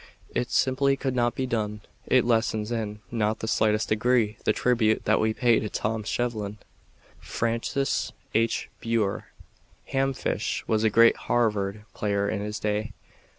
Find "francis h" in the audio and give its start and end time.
7.19-8.67